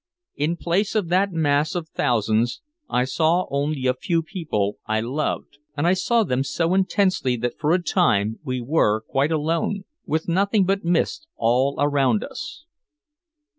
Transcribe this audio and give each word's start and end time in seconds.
In 0.33 0.57
place 0.57 0.95
of 0.95 1.09
that 1.09 1.31
mass 1.31 1.75
of 1.75 1.89
thousands, 1.89 2.61
I 2.89 3.03
saw 3.05 3.45
only 3.51 3.85
a 3.85 3.93
few 3.93 4.23
people 4.23 4.79
I 4.87 4.99
loved, 4.99 5.59
and 5.77 5.85
I 5.85 5.93
saw 5.93 6.23
them 6.23 6.43
so 6.43 6.73
intensely 6.73 7.35
that 7.37 7.59
for 7.59 7.71
a 7.71 7.83
time 7.83 8.39
we 8.43 8.61
were 8.61 9.01
quite 9.01 9.31
alone, 9.31 9.83
with 10.07 10.27
nothing 10.27 10.65
but 10.65 10.83
mist 10.83 11.27
all 11.37 11.75
around 11.79 12.23
us. 12.23 12.65